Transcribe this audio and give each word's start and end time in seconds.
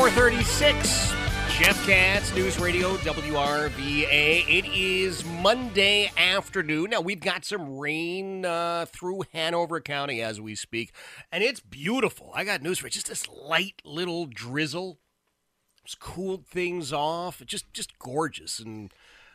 436. 0.00 1.12
Jeff 1.58 1.86
Katz, 1.86 2.34
News 2.34 2.58
Radio, 2.58 2.96
WRVA. 2.96 4.48
It 4.48 4.64
is 4.74 5.22
Monday 5.26 6.10
afternoon. 6.16 6.88
Now, 6.88 7.02
we've 7.02 7.20
got 7.20 7.44
some 7.44 7.76
rain 7.76 8.46
uh, 8.46 8.86
through 8.86 9.24
Hanover 9.34 9.78
County 9.78 10.22
as 10.22 10.40
we 10.40 10.54
speak, 10.54 10.94
and 11.30 11.44
it's 11.44 11.60
beautiful. 11.60 12.30
I 12.34 12.44
got 12.44 12.62
news 12.62 12.78
for 12.78 12.86
you. 12.86 12.92
Just 12.92 13.08
this 13.08 13.28
light 13.28 13.82
little 13.84 14.24
drizzle. 14.24 15.00
It's 15.84 15.94
cooled 15.96 16.46
things 16.46 16.94
off. 16.94 17.42
It's 17.42 17.50
just, 17.50 17.70
just 17.74 17.98
gorgeous. 17.98 18.58
And 18.58 18.94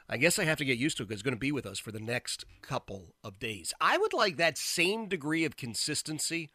I 0.09 0.17
guess 0.17 0.39
I 0.39 0.45
have 0.45 0.57
to 0.57 0.65
get 0.65 0.79
used 0.79 0.97
to 0.97 1.03
it 1.03 1.09
because 1.09 1.19
it's 1.19 1.25
going 1.25 1.35
to 1.35 1.39
be 1.39 1.51
with 1.51 1.67
us 1.67 1.77
for 1.77 1.91
the 1.91 1.99
next 1.99 2.43
couple 2.63 3.13
of 3.23 3.37
days. 3.37 3.71
I 3.79 3.99
would 3.99 4.13
like 4.13 4.37
that 4.37 4.57
same 4.57 5.09
degree 5.09 5.45
of 5.45 5.57
consistency. 5.57 6.49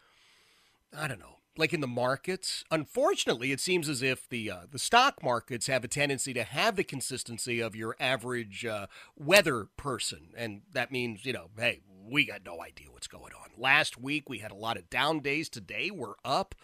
I 0.92 1.06
don't 1.06 1.20
know 1.20 1.39
like 1.56 1.72
in 1.72 1.80
the 1.80 1.86
markets. 1.86 2.64
Unfortunately, 2.70 3.52
it 3.52 3.60
seems 3.60 3.88
as 3.88 4.02
if 4.02 4.28
the 4.28 4.50
uh, 4.50 4.60
the 4.70 4.78
stock 4.78 5.22
markets 5.22 5.66
have 5.66 5.84
a 5.84 5.88
tendency 5.88 6.32
to 6.34 6.44
have 6.44 6.76
the 6.76 6.84
consistency 6.84 7.60
of 7.60 7.76
your 7.76 7.96
average 8.00 8.64
uh, 8.64 8.86
weather 9.16 9.68
person, 9.76 10.32
and 10.36 10.62
that 10.72 10.92
means 10.92 11.24
you 11.24 11.32
know, 11.32 11.50
hey, 11.58 11.80
we 12.08 12.24
got 12.24 12.44
no 12.44 12.62
idea 12.62 12.90
what's 12.90 13.08
going 13.08 13.32
on. 13.32 13.50
Last 13.56 14.00
week 14.00 14.28
we 14.28 14.38
had 14.38 14.52
a 14.52 14.56
lot 14.56 14.76
of 14.76 14.90
down 14.90 15.20
days. 15.20 15.48
Today 15.48 15.90
we're 15.90 16.14
up. 16.24 16.54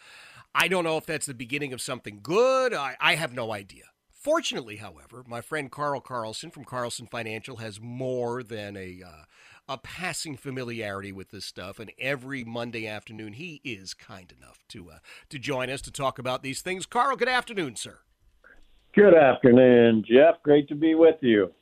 I 0.55 0.69
don't 0.69 0.85
know 0.85 0.97
if 0.97 1.07
that's 1.07 1.27
the 1.27 1.35
beginning 1.35 1.73
of 1.73 1.83
something 1.83 2.21
good. 2.23 2.73
I, 2.73 2.97
I 2.99 3.17
have 3.17 3.35
no 3.35 3.53
idea. 3.53 3.85
Fortunately, 4.11 4.77
however, 4.77 5.23
my 5.27 5.41
friend 5.41 5.71
Carl 5.71 6.01
Carlson 6.01 6.51
from 6.51 6.65
Carlson 6.65 7.07
Financial 7.07 7.59
has 7.59 7.81
more 7.81 8.43
than 8.43 8.77
a 8.77 9.03
uh, 9.07 9.25
a 9.69 9.79
passing 9.79 10.37
familiarity 10.37 11.13
with 11.13 11.31
this 11.31 11.45
stuff, 11.45 11.79
and 11.79 11.91
every 11.99 12.45
Monday 12.45 12.87
afternoon 12.87 13.35
he 13.35 13.61
is 13.65 13.95
kind 13.95 14.33
enough 14.39 14.65
to 14.69 14.91
uh, 14.91 14.99
to 15.29 15.39
join 15.39 15.71
us 15.71 15.81
to 15.83 15.91
talk 15.91 16.19
about 16.19 16.43
these 16.43 16.63
things. 16.63 16.87
Carl, 16.87 17.17
good 17.17 17.29
afternoon, 17.29 17.77
sir. 17.77 17.99
Good 18.95 19.15
afternoon, 19.15 20.05
Jeff. 20.09 20.43
Great 20.43 20.69
to 20.69 20.75
be 20.75 20.95
with 20.95 21.17
you. 21.21 21.53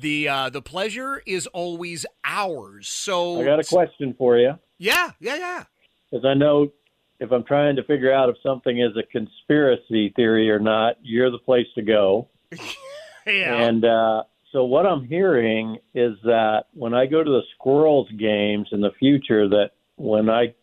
The 0.00 0.28
uh, 0.28 0.50
the 0.50 0.62
pleasure 0.62 1.22
is 1.26 1.46
always 1.48 2.06
ours. 2.24 2.88
So 2.88 3.40
I 3.40 3.44
got 3.44 3.60
a 3.60 3.64
question 3.64 4.14
for 4.16 4.38
you. 4.38 4.58
Yeah, 4.78 5.10
yeah, 5.20 5.36
yeah. 5.36 5.64
Because 6.10 6.24
I 6.24 6.34
know 6.34 6.72
if 7.20 7.32
I'm 7.32 7.44
trying 7.44 7.76
to 7.76 7.82
figure 7.84 8.12
out 8.12 8.28
if 8.28 8.36
something 8.42 8.78
is 8.78 8.96
a 8.96 9.02
conspiracy 9.02 10.12
theory 10.14 10.50
or 10.50 10.60
not, 10.60 10.96
you're 11.02 11.30
the 11.30 11.38
place 11.38 11.66
to 11.74 11.82
go. 11.82 12.28
yeah. 13.26 13.54
And 13.54 13.84
uh, 13.84 14.22
so 14.52 14.64
what 14.64 14.86
I'm 14.86 15.04
hearing 15.04 15.78
is 15.94 16.12
that 16.24 16.64
when 16.72 16.94
I 16.94 17.06
go 17.06 17.22
to 17.22 17.30
the 17.30 17.42
Squirrels 17.54 18.08
games 18.18 18.68
in 18.72 18.80
the 18.80 18.92
future, 18.98 19.48
that 19.48 19.70
when 19.96 20.30
I 20.30 20.54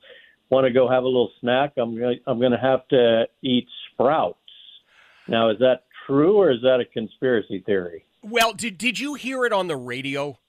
want 0.50 0.66
to 0.66 0.73
go 0.73 0.90
have 0.90 1.03
a 1.03 1.07
little 1.07 1.31
snack, 1.40 1.73
I'm 1.78 1.97
going 1.97 2.19
I'm 2.25 2.40
going 2.40 2.51
to 2.51 2.57
have 2.57 2.88
to 2.90 3.25
eat 3.44 3.68
Sprouts. 3.91 4.40
Now, 5.28 5.50
is 5.50 5.59
that 5.59 5.84
true 6.07 6.38
or 6.38 6.51
is 6.51 6.62
that 6.62 6.79
a 6.79 6.85
conspiracy 6.85 7.63
theory? 7.66 8.06
Well, 8.23 8.53
did 8.53 8.78
did 8.78 9.00
you 9.00 9.13
hear 9.13 9.46
it 9.46 9.53
on 9.53 9.68
the 9.68 9.78
radio? 9.78 10.40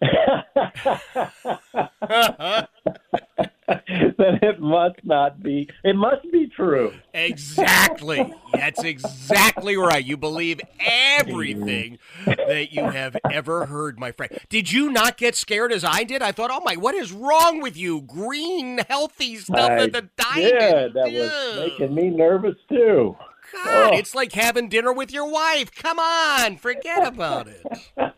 then 4.20 4.38
it 4.42 4.60
must 4.60 5.04
not 5.04 5.42
be. 5.42 5.68
It 5.84 5.96
must 5.96 6.30
be 6.32 6.48
true. 6.48 6.92
Exactly. 7.14 8.32
That's 8.52 8.82
exactly 8.82 9.76
right. 9.76 10.04
You 10.04 10.16
believe 10.16 10.60
everything 10.80 11.98
that 12.24 12.72
you 12.72 12.84
have 12.84 13.16
ever 13.30 13.66
heard, 13.66 13.98
my 13.98 14.12
friend. 14.12 14.36
Did 14.48 14.72
you 14.72 14.90
not 14.90 15.16
get 15.16 15.34
scared 15.36 15.72
as 15.72 15.84
I 15.84 16.04
did? 16.04 16.22
I 16.22 16.32
thought, 16.32 16.50
oh 16.52 16.60
my, 16.64 16.76
what 16.76 16.94
is 16.94 17.12
wrong 17.12 17.60
with 17.60 17.76
you? 17.76 18.02
Green, 18.02 18.78
healthy 18.88 19.36
stuff 19.36 19.70
I 19.70 19.86
the 19.86 20.08
dining. 20.16 20.48
Yeah, 20.54 20.88
That 20.94 21.12
was 21.12 21.56
making 21.70 21.94
me 21.94 22.08
nervous 22.10 22.56
too. 22.68 23.16
God, 23.52 23.92
Oh. 23.92 23.96
it's 23.96 24.14
like 24.14 24.32
having 24.32 24.68
dinner 24.68 24.92
with 24.92 25.12
your 25.12 25.28
wife. 25.28 25.74
Come 25.74 25.98
on, 25.98 26.56
forget 26.56 27.06
about 27.06 27.48
it. 27.48 27.64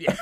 Yeah. 0.00 0.14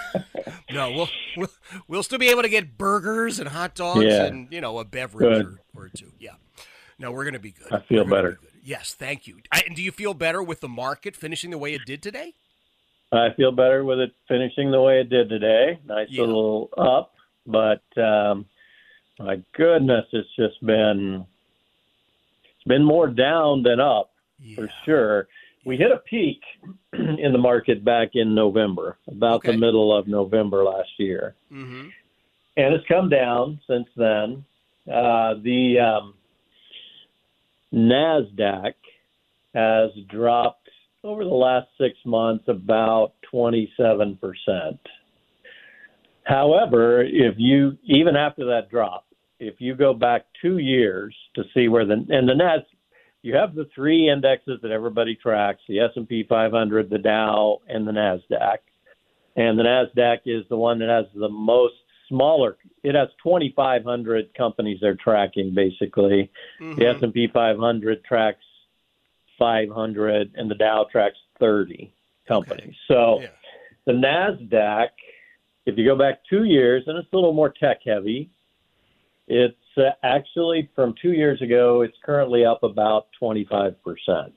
No, 0.70 0.90
we'll, 0.92 1.08
we'll 1.36 1.48
we'll 1.88 2.02
still 2.02 2.18
be 2.18 2.28
able 2.28 2.42
to 2.42 2.48
get 2.48 2.76
burgers 2.76 3.38
and 3.38 3.48
hot 3.48 3.74
dogs 3.74 4.04
Yeah. 4.04 4.24
and 4.24 4.48
you 4.52 4.60
know 4.60 4.78
a 4.78 4.84
beverage 4.84 5.44
or, 5.46 5.60
or 5.84 5.88
two. 5.88 6.12
Yeah. 6.18 6.32
No, 6.98 7.12
we're 7.12 7.24
gonna 7.24 7.38
be 7.38 7.52
good. 7.52 7.72
I 7.72 7.80
feel 7.80 8.04
better. 8.04 8.38
be. 8.40 8.48
Yes, 8.64 8.94
thank 8.94 9.26
you. 9.28 9.38
I, 9.52 9.62
and 9.66 9.76
do 9.76 9.82
you 9.82 9.92
feel 9.92 10.12
better 10.14 10.42
with 10.42 10.60
the 10.60 10.68
market 10.68 11.14
finishing 11.14 11.50
the 11.50 11.58
way 11.58 11.74
it 11.74 11.82
did 11.86 12.02
today? 12.02 12.32
I 13.12 13.28
feel 13.36 13.52
better 13.52 13.84
with 13.84 14.00
it 14.00 14.12
finishing 14.26 14.72
the 14.72 14.80
way 14.80 15.00
it 15.00 15.08
did 15.08 15.28
today. 15.28 15.78
Nice 15.86 16.08
Yeah. 16.10 16.22
little 16.24 16.70
up, 16.76 17.12
but 17.46 17.82
um, 17.96 18.46
my 19.20 19.40
goodness, 19.52 20.06
it's 20.12 20.28
just 20.34 20.64
been 20.66 21.24
it's 22.56 22.64
been 22.66 22.82
more 22.84 23.06
down 23.06 23.62
than 23.62 23.78
up 23.78 24.10
for 24.56 24.68
sure. 24.84 25.28
We 25.66 25.76
hit 25.76 25.90
a 25.90 25.98
peak 25.98 26.40
in 26.92 27.32
the 27.32 27.38
market 27.38 27.84
back 27.84 28.10
in 28.14 28.34
November, 28.34 28.96
about 29.08 29.38
Okay. 29.38 29.50
the 29.52 29.58
middle 29.58 29.94
of 29.94 30.06
November 30.06 30.62
last 30.64 30.90
year, 30.98 31.34
Mm-hmm. 31.52 31.88
and 32.56 32.74
it's 32.74 32.86
come 32.86 33.08
down 33.08 33.60
since 33.66 33.88
then. 33.96 34.44
Uh, 34.86 35.34
the 35.42 35.78
um, 35.80 36.14
Nasdaq 37.74 38.74
has 39.54 39.90
dropped 40.08 40.68
over 41.02 41.24
the 41.24 41.30
last 41.30 41.66
six 41.78 41.96
months 42.04 42.44
about 42.46 43.12
27%. 43.32 44.78
However, 46.24 47.02
if 47.02 47.34
you, 47.38 47.76
even 47.84 48.16
after 48.16 48.44
that 48.46 48.70
drop, 48.70 49.04
if 49.38 49.54
you 49.60 49.74
go 49.74 49.92
back 49.92 50.26
two 50.40 50.58
years 50.58 51.14
to 51.34 51.42
see 51.54 51.68
where 51.68 51.84
the, 51.84 51.94
and 52.08 52.28
the 52.28 52.34
Nas, 52.34 52.62
you 53.26 53.34
have 53.34 53.56
the 53.56 53.68
three 53.74 54.08
indexes 54.08 54.60
that 54.62 54.70
everybody 54.70 55.16
tracks, 55.16 55.60
the 55.68 55.80
S&P 55.80 56.24
500, 56.28 56.88
the 56.88 56.98
Dow, 56.98 57.60
and 57.68 57.86
the 57.86 57.90
NASDAQ. 57.90 58.58
And 59.34 59.58
the 59.58 59.64
NASDAQ 59.64 60.18
is 60.26 60.44
the 60.48 60.56
one 60.56 60.78
that 60.78 60.88
has 60.88 61.06
the 61.14 61.28
most 61.28 61.74
smaller, 62.08 62.56
it 62.84 62.94
has 62.94 63.08
2,500 63.24 64.32
companies 64.34 64.78
they're 64.80 64.94
tracking 64.94 65.52
basically. 65.52 66.30
Mm-hmm. 66.60 66.78
The 66.78 66.86
S&P 66.86 67.26
500 67.32 68.04
tracks 68.04 68.44
500 69.36 70.32
and 70.36 70.48
the 70.48 70.54
Dow 70.54 70.86
tracks 70.90 71.18
30 71.40 71.92
companies. 72.28 72.76
So 72.86 73.22
Yeah. 73.22 73.28
the 73.86 73.92
Nasdaq, 73.92 74.90
if 75.66 75.76
you 75.76 75.84
go 75.84 75.96
back 75.96 76.20
2 76.30 76.44
years 76.44 76.84
and 76.86 76.96
it's 76.96 77.12
a 77.12 77.16
little 77.16 77.32
more 77.32 77.50
tech 77.50 77.80
heavy, 77.84 78.30
It's 79.28 79.65
uh, 79.78 79.90
actually 80.02 80.70
from 80.74 80.94
two 81.00 81.12
years 81.12 81.40
ago. 81.42 81.82
It's 81.82 81.96
currently 82.04 82.44
up 82.44 82.62
about 82.62 83.06
twenty 83.18 83.44
five 83.50 83.74
percent. 83.82 84.34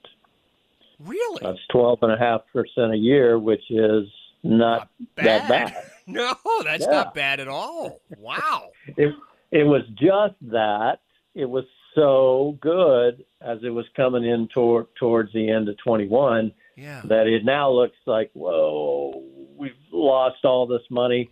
Really? 1.00 1.39
That's 1.41 1.59
twelve 1.71 2.00
and 2.01 2.12
a 2.12 2.18
half 2.18 2.41
percent 2.51 2.94
a 2.94 2.97
year, 2.97 3.39
which 3.39 3.63
is 3.69 4.06
not, 4.44 4.89
that 5.15 5.47
bad. 5.47 5.75
no, 6.07 6.33
that's 6.63 6.86
Yeah. 6.86 6.91
not 6.91 7.13
bad 7.13 7.39
at 7.39 7.47
all. 7.47 8.01
Wow. 8.18 8.69
It 8.97 9.13
it 9.51 9.63
was 9.63 9.81
just 9.95 10.36
that 10.51 11.00
it 11.36 11.45
was 11.50 11.63
so 11.95 12.57
good 12.62 13.25
as 13.42 13.57
it 13.63 13.69
was 13.69 13.85
coming 13.95 14.24
in 14.25 14.47
toward 14.53 14.88
towards 15.00 15.31
the 15.33 15.50
end 15.50 15.69
of 15.69 15.77
twenty 15.77 16.07
one 16.07 16.51
Yeah. 16.75 17.01
that 17.06 17.27
it 17.27 17.45
now 17.45 17.69
looks 17.71 17.97
like 18.06 18.30
whoa, 18.33 19.24
we've 19.57 19.71
lost 19.92 20.44
all 20.44 20.68
this 20.68 20.81
money. 20.89 21.30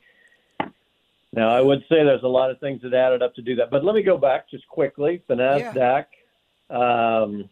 Now 1.34 1.50
I 1.50 1.62
would 1.62 1.80
say 1.90 2.04
there's 2.04 2.24
a 2.24 2.28
lot 2.28 2.52
of 2.52 2.60
things 2.60 2.82
that 2.84 2.94
added 2.94 3.22
up 3.22 3.36
to 3.36 3.42
do 3.42 3.56
that, 3.56 3.70
but 3.70 3.84
let 3.84 3.96
me 3.96 4.02
go 4.02 4.18
back 4.18 4.50
just 4.50 4.68
quickly. 4.68 5.22
The 5.28 5.36
Nasdaq, 5.36 6.06
um, 6.70 7.50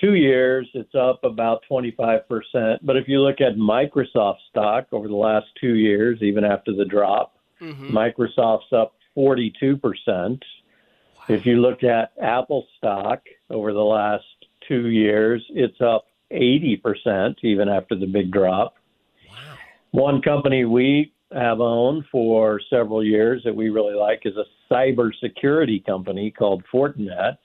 two 0.00 0.14
years 0.14 0.68
it's 0.74 0.94
up 0.94 1.24
about 1.24 1.62
25 1.68 2.28
percent. 2.28 2.84
But 2.86 2.96
if 2.96 3.08
you 3.08 3.20
look 3.20 3.40
at 3.40 3.56
Microsoft 3.56 4.38
stock 4.50 4.86
over 4.92 5.08
the 5.08 5.14
last 5.16 5.46
two 5.60 5.74
years, 5.74 6.18
even 6.22 6.44
after 6.44 6.72
the 6.74 6.84
drop, 6.84 7.36
Mhm. 7.60 7.90
Microsoft's 7.90 8.72
up 8.72 8.94
42 9.14 9.76
percent. 9.76 10.42
If 11.28 11.44
you 11.44 11.60
look 11.60 11.82
at 11.82 12.12
Apple 12.20 12.66
stock 12.76 13.22
over 13.50 13.72
the 13.72 13.84
last 13.84 14.24
two 14.68 14.88
years, 14.88 15.44
it's 15.50 15.80
up 15.80 16.06
80 16.30 16.76
percent, 16.76 17.38
even 17.42 17.68
after 17.68 17.94
the 17.96 18.06
big 18.06 18.30
drop. 18.30 18.76
Wow. 19.28 19.34
One 19.90 20.22
company 20.22 20.64
we 20.66 21.12
have 21.32 21.60
owned 21.60 22.04
for 22.10 22.60
several 22.70 23.04
years 23.04 23.42
that 23.44 23.54
we 23.54 23.68
really 23.68 23.94
like 23.94 24.22
is 24.24 24.36
a 24.36 24.44
cybersecurity 24.72 25.84
company 25.84 26.30
called 26.30 26.62
Fortinet. 26.72 27.38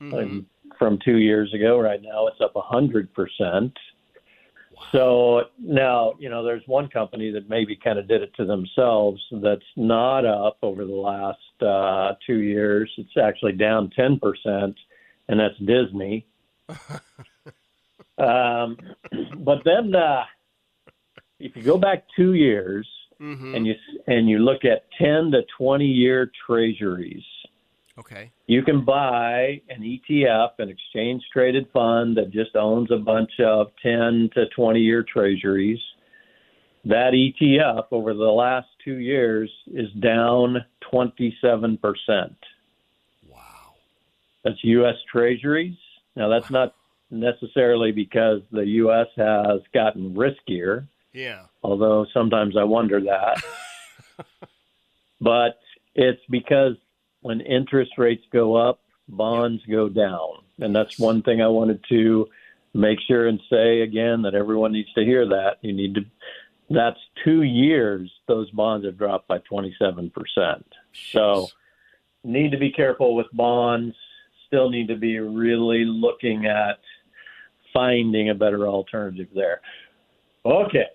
Mhm. 0.00 0.18
And 0.18 0.46
from 0.78 0.98
two 0.98 1.18
years 1.18 1.52
ago, 1.54 1.78
right 1.78 2.00
now 2.02 2.26
it's 2.26 2.40
up 2.40 2.56
100%. 2.56 3.76
So 4.92 5.44
now, 5.58 6.14
you 6.18 6.28
know, 6.28 6.42
there's 6.44 6.66
one 6.66 6.88
company 6.88 7.30
that 7.30 7.48
maybe 7.48 7.76
kind 7.76 7.98
of 7.98 8.06
did 8.06 8.22
it 8.22 8.34
to 8.34 8.44
themselves 8.44 9.22
that's 9.32 9.64
not 9.76 10.26
up 10.26 10.58
over 10.62 10.84
the 10.84 10.92
last 10.92 11.62
uh, 11.62 12.14
two 12.26 12.40
years. 12.40 12.90
It's 12.98 13.16
actually 13.16 13.52
down 13.52 13.90
10%, 13.98 14.74
and 15.28 15.40
that's 15.40 15.56
Disney. 15.58 16.26
um, 18.18 18.76
but 19.38 19.62
then, 19.64 19.94
uh, 19.94 20.24
if 21.38 21.56
you 21.56 21.62
go 21.62 21.78
back 21.78 22.04
two 22.14 22.34
years 22.34 22.86
Mhm. 23.20 23.56
and 23.56 23.66
you 23.66 23.74
and 24.06 24.28
you 24.28 24.38
look 24.38 24.64
at 24.64 24.90
10 24.92 25.30
to 25.32 25.42
20 25.56 25.86
year 25.86 26.30
treasuries, 26.46 27.24
Okay. 27.98 28.30
you 28.46 28.62
can 28.62 28.84
buy 28.84 29.60
an 29.70 29.82
ETF, 29.82 30.58
an 30.58 30.68
exchange 30.68 31.22
traded 31.32 31.68
fund 31.70 32.16
that 32.16 32.30
just 32.30 32.54
owns 32.56 32.90
a 32.90 32.98
bunch 32.98 33.40
of 33.40 33.72
10 33.82 34.30
to 34.34 34.46
20 34.46 34.80
year 34.80 35.02
treasuries. 35.02 35.80
That 36.84 37.14
ETF 37.14 37.86
over 37.90 38.14
the 38.14 38.30
last 38.30 38.68
two 38.84 38.98
years 38.98 39.50
is 39.72 39.90
down 39.94 40.64
27%. 40.82 42.36
Wow. 43.28 43.74
That's 44.44 44.62
U.S. 44.62 44.94
treasuries. 45.10 45.76
Now, 46.14 46.28
that's 46.28 46.50
not 46.50 46.74
necessarily 47.10 47.90
because 47.90 48.42
the 48.52 48.66
U.S. 48.66 49.08
has 49.16 49.60
gotten 49.74 50.14
riskier, 50.14 50.86
Yeah. 51.16 51.44
although 51.62 52.06
sometimes 52.12 52.56
I 52.56 52.64
wonder 52.64 53.00
that. 53.00 53.42
but 55.20 55.58
it's 55.94 56.20
because 56.28 56.74
when 57.22 57.40
interest 57.40 57.92
rates 57.96 58.24
go 58.30 58.54
up, 58.54 58.80
bonds 59.08 59.62
go 59.68 59.88
down. 59.88 60.42
And 60.58 60.76
that's 60.76 60.98
one 60.98 61.22
thing 61.22 61.40
I 61.40 61.48
wanted 61.48 61.82
to 61.88 62.28
make 62.74 62.98
sure 63.08 63.28
and 63.28 63.40
say 63.50 63.80
again 63.80 64.22
that 64.22 64.34
everyone 64.34 64.72
needs 64.72 64.92
to 64.92 65.04
hear 65.04 65.26
that. 65.26 65.56
You 65.62 65.72
need 65.72 65.94
to, 65.94 66.04
that's 66.68 67.00
two 67.24 67.42
years, 67.42 68.10
those 68.28 68.50
bonds 68.50 68.84
have 68.84 68.98
dropped 68.98 69.26
by 69.26 69.38
27%. 69.38 70.12
So, 71.12 71.48
need 72.24 72.50
to 72.50 72.58
be 72.58 72.70
careful 72.70 73.14
with 73.14 73.26
bonds. 73.32 73.96
Still 74.48 74.68
need 74.68 74.88
to 74.88 74.96
be 74.96 75.18
really 75.18 75.84
looking 75.84 76.46
at 76.46 76.80
finding 77.72 78.30
a 78.30 78.34
better 78.34 78.66
alternative 78.66 79.28
there. 79.34 79.60
Okay. 80.44 80.86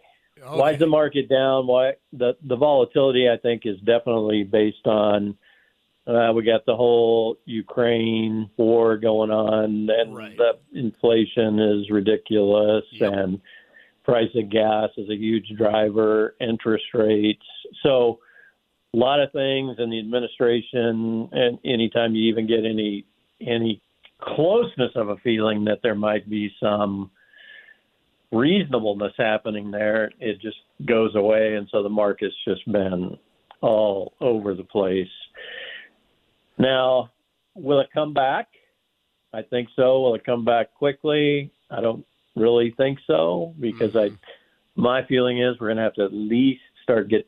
Why 0.43 0.71
is 0.71 0.79
the 0.79 0.87
market 0.87 1.29
down? 1.29 1.67
Why 1.67 1.93
the 2.13 2.35
the 2.43 2.55
volatility? 2.55 3.29
I 3.29 3.37
think 3.37 3.63
is 3.65 3.79
definitely 3.79 4.43
based 4.43 4.85
on 4.85 5.37
uh, 6.07 6.31
we 6.33 6.43
got 6.43 6.65
the 6.65 6.75
whole 6.75 7.37
Ukraine 7.45 8.49
war 8.57 8.97
going 8.97 9.29
on, 9.29 9.87
and 9.89 10.15
Right. 10.15 10.35
the 10.37 10.57
inflation 10.73 11.59
is 11.59 11.89
ridiculous, 11.91 12.83
Yep. 12.93 13.13
and 13.13 13.41
price 14.03 14.33
of 14.35 14.49
gas 14.49 14.89
is 14.97 15.09
a 15.09 15.15
huge 15.15 15.49
driver. 15.57 16.35
Interest 16.39 16.85
rates, 16.93 17.45
so 17.83 18.19
a 18.93 18.97
lot 18.97 19.19
of 19.19 19.31
things 19.31 19.77
in 19.79 19.89
the 19.89 19.99
administration, 19.99 21.29
and 21.31 21.59
anytime 21.63 22.15
you 22.15 22.23
even 22.29 22.47
get 22.47 22.65
any 22.65 23.05
any 23.39 23.81
closeness 24.19 24.91
of 24.95 25.09
a 25.09 25.17
feeling 25.17 25.65
that 25.65 25.81
there 25.81 25.95
might 25.95 26.29
be 26.29 26.51
some 26.59 27.09
reasonableness 28.31 29.13
happening 29.17 29.71
there, 29.71 30.11
it 30.19 30.39
just 30.41 30.57
goes 30.87 31.15
away, 31.15 31.55
and 31.55 31.67
so 31.71 31.83
the 31.83 31.89
market's 31.89 32.35
just 32.47 32.69
been 32.71 33.17
all 33.61 34.13
over 34.21 34.53
the 34.55 34.63
place. 34.63 35.07
Now, 36.57 37.11
will 37.55 37.79
it 37.79 37.89
come 37.93 38.13
back? 38.13 38.47
I 39.33 39.41
think 39.41 39.69
so. 39.75 40.01
Will 40.01 40.15
it 40.15 40.25
come 40.25 40.43
back 40.45 40.73
quickly? 40.73 41.51
I 41.69 41.81
don't 41.81 42.05
really 42.35 42.73
think 42.77 42.99
so 43.07 43.53
because 43.59 43.95
I, 43.95 44.09
my 44.75 45.05
feeling 45.07 45.41
is 45.41 45.55
we're 45.59 45.67
going 45.67 45.77
to 45.77 45.83
have 45.83 45.93
to 45.95 46.05
at 46.05 46.13
least 46.13 46.61
start 46.83 47.09
get 47.09 47.27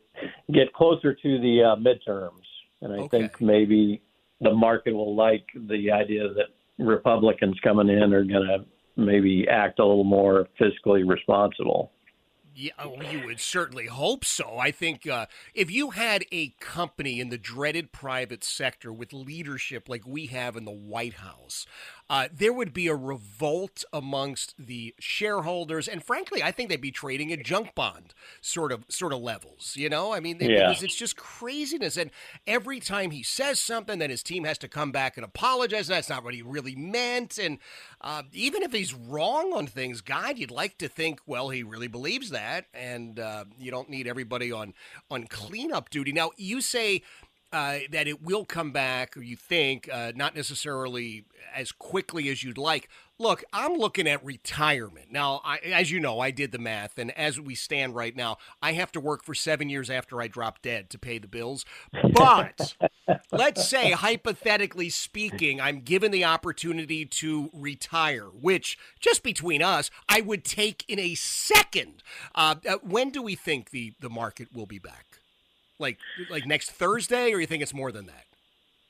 get 0.52 0.72
closer 0.72 1.14
to 1.14 1.40
the 1.40 1.62
uh, 1.62 1.76
midterms, 1.76 2.44
and 2.82 2.92
I 2.92 2.98
Okay. 3.04 3.18
think 3.18 3.32
maybe 3.40 4.02
the 4.40 4.52
market 4.52 4.92
will 4.92 5.14
like 5.14 5.46
the 5.54 5.90
idea 5.90 6.28
that 6.34 6.46
Republicans 6.78 7.58
coming 7.62 7.88
in 7.88 8.12
are 8.12 8.24
going 8.24 8.46
to 8.46 8.64
maybe 8.96 9.46
act 9.48 9.78
a 9.78 9.84
little 9.84 10.04
more 10.04 10.46
fiscally 10.60 11.06
responsible. 11.08 11.92
Yeah, 12.56 12.72
oh, 12.78 13.00
you 13.02 13.26
would 13.26 13.40
certainly 13.40 13.86
hope 13.86 14.24
so. 14.24 14.58
I 14.58 14.70
think 14.70 15.08
uh, 15.08 15.26
if 15.54 15.70
you 15.70 15.90
had 15.90 16.24
a 16.30 16.50
company 16.60 17.18
in 17.18 17.28
the 17.28 17.38
dreaded 17.38 17.90
private 17.90 18.44
sector 18.44 18.92
with 18.92 19.12
leadership 19.12 19.88
like 19.88 20.06
we 20.06 20.26
have 20.26 20.56
in 20.56 20.64
the 20.64 20.70
White 20.70 21.14
House, 21.14 21.66
uh, 22.08 22.28
there 22.32 22.52
would 22.52 22.72
be 22.72 22.86
a 22.86 22.94
revolt 22.94 23.82
amongst 23.92 24.54
the 24.58 24.94
shareholders, 25.00 25.88
and 25.88 26.04
frankly, 26.04 26.42
I 26.42 26.52
think 26.52 26.68
they'd 26.68 26.80
be 26.80 26.90
trading 26.92 27.32
at 27.32 27.42
junk 27.42 27.74
bond 27.74 28.14
sort 28.40 28.70
of 28.72 28.84
sort 28.88 29.12
of 29.12 29.20
levels. 29.20 29.74
You 29.76 29.88
know, 29.88 30.12
I 30.12 30.20
mean, 30.20 30.38
they, 30.38 30.50
Yeah. 30.50 30.68
because 30.68 30.82
it's 30.84 30.94
just 30.96 31.16
craziness. 31.16 31.96
And 31.96 32.10
every 32.46 32.78
time 32.78 33.10
he 33.10 33.22
says 33.24 33.58
something, 33.58 33.98
then 33.98 34.10
his 34.10 34.22
team 34.22 34.44
has 34.44 34.58
to 34.58 34.68
come 34.68 34.92
back 34.92 35.16
and 35.16 35.24
apologize. 35.24 35.88
That's 35.88 36.10
not 36.10 36.22
what 36.22 36.34
he 36.34 36.42
really 36.42 36.76
meant. 36.76 37.38
And 37.38 37.58
uh, 38.00 38.22
even 38.32 38.62
if 38.62 38.72
he's 38.72 38.94
wrong 38.94 39.52
on 39.54 39.66
things, 39.66 40.02
God, 40.02 40.38
you'd 40.38 40.50
like 40.50 40.78
to 40.78 40.88
think, 40.88 41.20
well, 41.26 41.48
he 41.48 41.62
really 41.62 41.88
believes 41.88 42.30
that, 42.30 42.43
and 42.74 43.18
uh, 43.18 43.44
you 43.58 43.70
don't 43.70 43.88
need 43.88 44.06
everybody 44.06 44.52
on 44.52 44.74
on 45.10 45.26
cleanup 45.26 45.90
duty. 45.90 46.12
Now, 46.12 46.30
you 46.36 46.60
say. 46.60 47.02
Uh, 47.54 47.78
that 47.88 48.08
it 48.08 48.20
will 48.20 48.44
come 48.44 48.72
back, 48.72 49.16
or 49.16 49.22
you 49.22 49.36
think, 49.36 49.88
uh, 49.92 50.10
not 50.16 50.34
necessarily 50.34 51.24
as 51.54 51.70
quickly 51.70 52.28
as 52.28 52.42
you'd 52.42 52.58
like. 52.58 52.88
Look, 53.16 53.44
I'm 53.52 53.74
looking 53.74 54.08
at 54.08 54.24
retirement. 54.24 55.12
Now, 55.12 55.40
I, 55.44 55.58
as 55.58 55.92
you 55.92 56.00
know, 56.00 56.18
I 56.18 56.32
did 56.32 56.50
the 56.50 56.58
math, 56.58 56.98
and 56.98 57.16
as 57.16 57.38
we 57.38 57.54
stand 57.54 57.94
right 57.94 58.16
now, 58.16 58.38
I 58.60 58.72
have 58.72 58.90
to 58.90 59.00
work 59.00 59.22
for 59.22 59.36
seven 59.36 59.68
years 59.68 59.88
after 59.88 60.20
I 60.20 60.26
drop 60.26 60.62
dead 60.62 60.90
to 60.90 60.98
pay 60.98 61.18
the 61.18 61.28
bills. 61.28 61.64
But 62.12 62.76
let's 63.30 63.68
say, 63.68 63.92
hypothetically 63.92 64.90
speaking, 64.90 65.60
I'm 65.60 65.82
given 65.82 66.10
the 66.10 66.24
opportunity 66.24 67.06
to 67.06 67.50
retire, 67.52 68.24
which, 68.24 68.76
just 68.98 69.22
between 69.22 69.62
us, 69.62 69.92
I 70.08 70.22
would 70.22 70.44
take 70.44 70.84
in 70.88 70.98
a 70.98 71.14
second. 71.14 72.02
Uh, 72.34 72.56
uh, 72.68 72.78
when 72.82 73.10
do 73.10 73.22
we 73.22 73.36
think 73.36 73.70
the, 73.70 73.94
the 74.00 74.10
market 74.10 74.48
will 74.52 74.66
be 74.66 74.80
back? 74.80 75.20
Like 75.84 75.98
like 76.30 76.46
next 76.46 76.70
Thursday, 76.70 77.32
or 77.34 77.40
you 77.40 77.46
think 77.46 77.62
it's 77.62 77.74
more 77.74 77.92
than 77.92 78.06
that? 78.06 78.24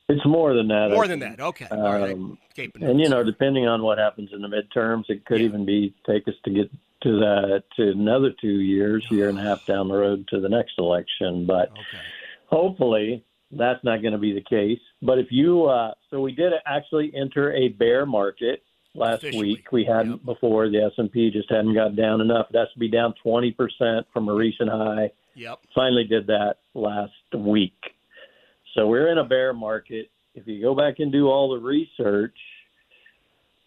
It's 0.08 0.24
more 0.24 0.54
than 0.54 0.68
that. 0.68 0.90
More 0.92 1.08
than 1.08 1.18
that. 1.20 1.40
Okay. 1.40 1.64
Um, 1.66 2.38
And 2.80 3.00
you 3.00 3.08
know, 3.08 3.24
depending 3.24 3.66
on 3.66 3.82
what 3.82 3.98
happens 3.98 4.30
in 4.32 4.40
the 4.42 4.48
midterms, 4.48 5.04
it 5.08 5.24
could 5.24 5.40
Yeah. 5.40 5.46
even 5.48 5.64
be 5.64 5.92
take 6.06 6.28
us 6.28 6.34
to 6.44 6.50
get 6.50 6.70
to 7.02 7.18
that 7.18 7.64
to 7.76 7.90
another 7.90 8.30
two 8.40 8.60
years, 8.60 9.04
year 9.10 9.28
and 9.28 9.38
a 9.38 9.42
half 9.42 9.64
down 9.66 9.88
the 9.88 9.94
road 9.94 10.26
to 10.28 10.38
the 10.40 10.48
next 10.48 10.78
election. 10.78 11.46
But 11.46 11.70
Okay. 11.72 12.04
hopefully, 12.46 13.24
that's 13.50 13.82
not 13.82 14.02
going 14.02 14.12
to 14.12 14.18
be 14.18 14.32
the 14.32 14.40
case. 14.42 14.80
But 15.02 15.18
if 15.18 15.32
you, 15.32 15.64
uh, 15.64 15.94
so 16.10 16.20
we 16.20 16.32
did 16.32 16.52
actually 16.64 17.12
enter 17.14 17.52
a 17.54 17.68
bear 17.68 18.06
market 18.06 18.62
last 18.94 19.24
Officially. 19.24 19.48
week. 19.54 19.72
We 19.72 19.84
hadn't 19.84 20.18
Yep. 20.18 20.24
before. 20.24 20.68
The 20.68 20.82
S 20.84 20.92
and 20.98 21.10
P 21.10 21.30
just 21.30 21.50
hadn't 21.50 21.74
got 21.74 21.96
down 21.96 22.20
enough. 22.20 22.46
It 22.50 22.56
has 22.56 22.70
to 22.74 22.78
be 22.78 22.88
down 22.88 23.14
twenty 23.14 23.50
percent 23.50 24.06
from 24.12 24.28
a 24.28 24.34
recent 24.34 24.70
high 24.70 25.10
Yep. 25.36 25.60
finally 25.74 26.04
did 26.04 26.26
that 26.28 26.56
last 26.74 27.12
week. 27.36 27.76
So 28.74 28.86
we're 28.86 29.10
in 29.10 29.18
a 29.18 29.24
bear 29.24 29.52
market. 29.52 30.10
If 30.34 30.46
you 30.46 30.60
go 30.60 30.74
back 30.74 30.96
and 30.98 31.12
do 31.12 31.28
all 31.28 31.50
the 31.50 31.64
research, 31.64 32.36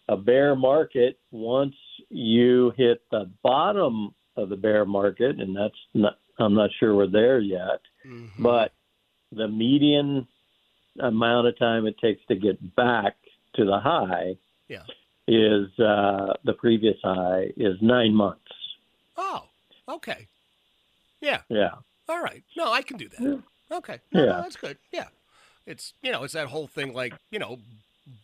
a 0.09 0.17
bear 0.17 0.55
market 0.55 1.19
once 1.31 1.75
you 2.09 2.71
hit 2.77 3.01
the 3.11 3.29
bottom 3.43 4.13
of 4.35 4.49
the 4.49 4.55
bear 4.55 4.85
market, 4.85 5.39
and 5.39 5.55
that's 5.55 5.75
not, 5.93 6.17
I'm 6.39 6.53
not 6.53 6.69
sure 6.79 6.95
we're 6.95 7.07
there 7.07 7.39
yet, 7.39 7.81
mm-hmm. 8.05 8.43
but 8.43 8.73
the 9.31 9.47
median 9.47 10.27
amount 10.99 11.47
of 11.47 11.57
time 11.57 11.85
it 11.85 11.97
takes 11.99 12.21
to 12.27 12.35
get 12.35 12.75
back 12.75 13.15
to 13.55 13.65
the 13.65 13.79
high 13.79 14.35
yeah. 14.67 14.83
is 15.27 15.67
uh, 15.79 16.33
the 16.43 16.53
previous 16.57 16.97
high 17.03 17.47
is 17.57 17.75
nine 17.81 18.13
months. 18.13 18.41
Oh, 19.17 19.45
okay. 19.89 20.27
Yeah. 21.21 21.41
Yeah. 21.49 21.71
All 22.09 22.21
right. 22.21 22.43
No, 22.55 22.71
I 22.71 22.81
can 22.81 22.97
do 22.97 23.09
that. 23.09 23.43
Okay. 23.71 23.99
No, 24.13 24.23
yeah. 24.23 24.31
No, 24.31 24.41
that's 24.41 24.55
good. 24.55 24.77
Yeah. 24.91 25.07
It's 25.65 25.93
you 26.01 26.11
know, 26.11 26.23
it's 26.23 26.33
that 26.33 26.47
whole 26.47 26.67
thing 26.67 26.93
like, 26.93 27.13
you 27.31 27.39
know, 27.39 27.57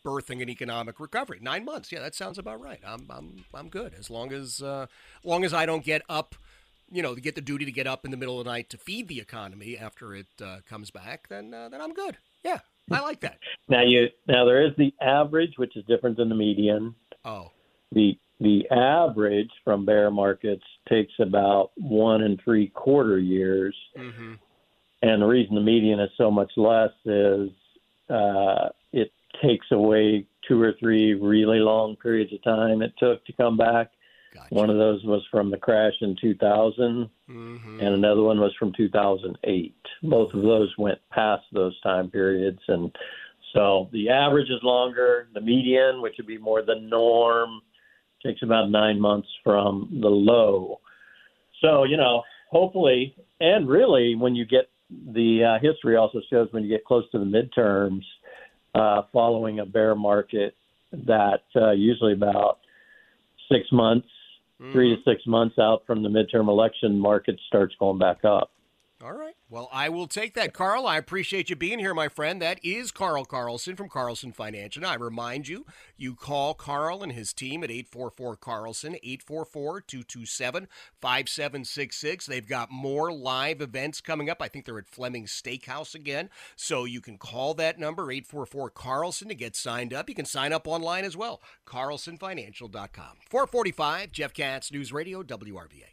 birthing 0.05 0.41
an 0.41 0.50
economic 0.50 1.00
recovery. 1.00 1.39
Nine 1.41 1.65
months. 1.65 1.91
Yeah, 1.91 2.00
that 2.00 2.15
sounds 2.15 2.38
about 2.38 2.62
right. 2.62 2.79
I'm 2.85 3.05
I'm 3.09 3.45
I'm 3.53 3.69
good. 3.69 3.93
As 3.97 4.09
long 4.09 4.31
as 4.31 4.62
uh 4.62 4.88
long 5.23 5.43
as 5.43 5.53
I 5.53 5.65
don't 5.65 5.83
get 5.83 6.01
up 6.07 6.35
you 6.91 7.01
know, 7.01 7.15
to 7.15 7.21
get 7.21 7.33
the 7.33 7.41
duty 7.41 7.65
to 7.65 7.71
get 7.71 7.88
up 7.88 8.05
in 8.05 8.12
the 8.12 8.17
middle 8.17 8.39
of 8.39 8.45
the 8.45 8.51
night 8.51 8.69
to 8.69 8.77
feed 8.77 9.07
the 9.07 9.19
economy 9.19 9.77
after 9.77 10.13
it 10.13 10.27
uh, 10.43 10.57
comes 10.69 10.91
back, 10.91 11.27
then 11.27 11.53
uh, 11.53 11.67
then 11.69 11.81
I'm 11.81 11.93
good. 11.93 12.17
Yeah, 12.43 12.59
I 12.91 13.01
like 13.01 13.21
that. 13.21 13.39
Now 13.67 13.83
you 13.83 14.09
now 14.27 14.45
there 14.45 14.65
is 14.65 14.73
the 14.77 14.93
average, 15.01 15.53
which 15.57 15.75
is 15.75 15.83
different 15.85 16.17
than 16.17 16.29
the 16.29 16.35
median. 16.35 16.93
Oh. 17.25 17.51
The 17.91 18.17
the 18.40 18.63
average 18.72 19.50
from 19.63 19.86
bear 19.86 20.12
markets 20.12 20.63
takes 20.90 21.13
about 21.20 21.72
one 21.75 22.24
and 22.24 22.40
three 22.44 22.68
quarter 22.70 23.18
years, 23.20 23.75
mm-hmm. 23.98 24.34
and 25.02 25.22
the 25.22 25.25
reason 25.25 25.56
the 25.56 25.62
median 25.62 26.00
is 26.00 26.10
so 26.18 26.30
much 26.30 26.52
less 26.58 26.92
is 27.06 27.50
uh, 28.10 28.70
it 28.92 29.12
takes 29.42 29.68
away 29.72 30.25
two 30.48 30.62
or 30.62 30.74
three 30.80 31.13
really 31.13 31.60
long 31.60 31.96
periods 31.96 32.34
of 32.34 32.44
time 32.44 32.82
it 32.82 32.94
took 33.00 33.25
to 33.25 33.34
come 33.34 33.58
back. 33.58 33.92
Gotcha. 34.34 34.54
One 34.56 34.70
of 34.72 34.78
those 34.78 35.04
was 35.04 35.22
from 35.30 35.52
the 35.52 35.58
crash 35.58 35.94
in 36.02 36.16
2000, 36.20 37.08
mm-hmm. 37.30 37.80
and 37.80 37.88
another 37.88 38.24
one 38.24 38.40
was 38.40 38.52
from 38.58 38.74
2008. 38.75 39.75
Both 40.02 40.34
of 40.34 40.42
those 40.42 40.74
went 40.78 40.98
past 41.12 41.44
those 41.52 41.80
time 41.82 42.10
periods, 42.10 42.60
and 42.68 42.92
so 43.54 43.90
the 43.92 44.10
average 44.10 44.50
is 44.50 44.63
longer. 44.63 45.28
The 45.36 45.42
median, 45.42 46.02
which 46.02 46.16
would 46.18 46.25
be 46.25 46.40
more 46.40 46.63
the 46.63 46.80
norm, 46.82 47.62
takes 48.25 48.42
about 48.44 48.70
nine 48.70 49.00
months 49.00 49.27
from 49.44 49.89
the 50.01 50.08
low. 50.08 50.80
So 51.62 51.84
you 51.84 51.98
know, 51.98 52.24
hopefully, 52.50 53.15
and 53.39 53.68
really, 53.68 54.15
when 54.15 54.36
you 54.36 54.46
get 54.46 54.70
the 54.89 55.58
uh, 55.58 55.62
history 55.62 55.96
also 55.96 56.22
shows 56.30 56.48
when 56.51 56.63
you 56.63 56.70
get 56.70 56.86
close 56.86 57.03
to 57.12 57.20
the 57.20 57.25
midterms, 57.25 58.03
uh, 58.75 59.03
following 59.12 59.60
a 59.60 59.65
bear 59.65 59.96
market, 59.96 60.56
that 60.92 61.44
uh, 61.56 61.72
usually 61.72 62.13
about 62.13 62.60
six 63.51 63.68
months 63.72 64.08
mm-hmm. 64.63 64.72
three 64.72 64.96
to 64.96 65.01
six 65.03 65.25
months 65.25 65.58
out 65.60 65.84
from 65.86 66.03
the 66.03 66.10
midterm 66.10 66.48
election, 66.48 67.00
market 67.00 67.39
starts 67.48 67.75
going 67.80 68.00
back 68.00 68.24
up. 68.24 68.51
All 69.03 69.12
right. 69.12 69.36
Well, 69.50 69.67
I 69.74 69.89
will 69.89 70.07
take 70.07 70.33
that, 70.36 70.53
Carl. 70.53 70.88
I 70.88 70.98
appreciate 70.98 71.50
you 71.50 71.57
being 71.57 71.79
here, 71.79 71.93
my 71.93 72.07
friend. 72.07 72.41
That 72.41 72.63
is 72.63 72.89
Carl 72.89 73.25
Carlson 73.25 73.75
from 73.75 73.89
Carlson 73.89 74.31
Financial. 74.31 74.86
I 74.86 74.93
remind 74.95 75.50
you, 75.50 75.65
you 75.98 76.15
call 76.15 76.53
Carl 76.53 77.03
and 77.03 77.12
his 77.12 77.33
team 77.33 77.65
at 77.65 77.69
844 77.69 78.38
Carlson, 78.38 78.95
844 79.03 79.81
227 79.81 80.67
5766. 81.01 82.25
They've 82.25 82.48
got 82.48 82.72
more 82.72 83.12
live 83.12 83.60
events 83.60 84.00
coming 84.00 84.29
up. 84.29 84.41
I 84.41 84.48
think 84.48 84.63
they're 84.63 84.79
at 84.79 84.88
Fleming 84.88 85.25
Steakhouse 85.25 85.93
again. 85.93 86.29
So 86.55 86.86
you 86.86 87.01
can 87.01 87.17
call 87.17 87.53
that 87.55 87.77
number, 87.77 88.10
844 88.10 88.69
Carlson, 88.69 89.27
to 89.27 89.36
get 89.36 89.57
signed 89.57 89.93
up. 89.93 90.07
You 90.07 90.15
can 90.15 90.25
sign 90.25 90.53
up 90.53 90.65
online 90.65 91.03
as 91.03 91.17
well, 91.17 91.41
carlsonfinancial.com. 91.67 93.17
445, 93.29 94.12
Jeff 94.13 94.33
Katz, 94.33 94.72
News 94.72 94.93
Radio, 94.93 95.24
WRVA. 95.24 95.92